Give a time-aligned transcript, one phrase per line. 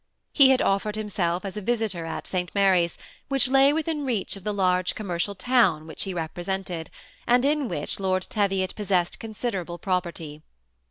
[0.33, 4.43] He had d9fered himself as a visitor at St Mary's, which lay within reach of
[4.43, 6.89] the large com mercial town which he represented,
[7.27, 10.41] and in which Lord Teviot possessed considerable property.